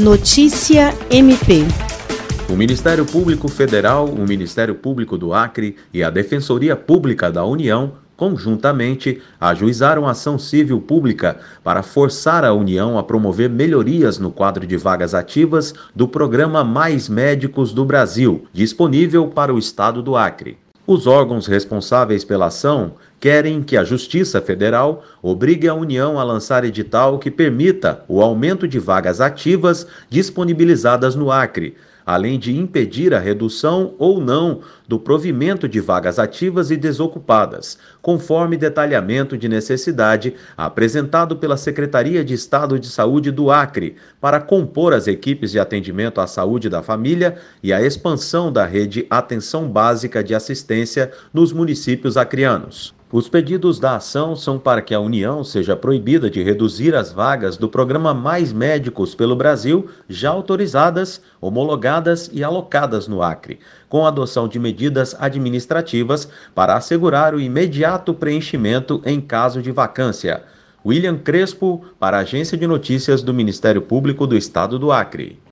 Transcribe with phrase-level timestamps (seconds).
[0.00, 1.66] Notícia MP.
[2.48, 7.92] O Ministério Público Federal, o Ministério Público do Acre e a Defensoria Pública da União
[8.16, 14.78] conjuntamente, ajuizaram ação civil pública para forçar a União a promover melhorias no quadro de
[14.78, 20.56] vagas ativas do programa Mais Médicos do Brasil, disponível para o estado do Acre.
[20.86, 26.64] Os órgãos responsáveis pela ação querem que a Justiça Federal obrigue a União a lançar
[26.64, 33.18] edital que permita o aumento de vagas ativas disponibilizadas no Acre, além de impedir a
[33.18, 41.36] redução ou não do provimento de vagas ativas e desocupadas, conforme detalhamento de necessidade apresentado
[41.36, 46.26] pela Secretaria de Estado de Saúde do Acre, para compor as equipes de atendimento à
[46.26, 52.94] saúde da família e a expansão da rede Atenção Básica de Assistência nos municípios acrianos.
[53.12, 57.56] Os pedidos da ação são para que a União seja proibida de reduzir as vagas
[57.56, 63.58] do programa Mais Médicos pelo Brasil, já autorizadas, homologadas e alocadas no Acre,
[63.88, 70.44] com a adoção de medidas administrativas para assegurar o imediato preenchimento em caso de vacância.
[70.86, 75.40] William Crespo, para a Agência de Notícias do Ministério Público do Estado do Acre.